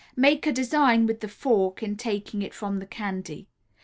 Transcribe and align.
Make 0.15 0.47
a 0.47 0.51
design 0.51 1.05
with 1.05 1.19
the 1.19 1.27
fork 1.27 1.83
in 1.83 1.95
taking 1.95 2.41
it 2.41 2.55
from 2.55 2.79
the 2.79 2.87
candy. 2.87 3.47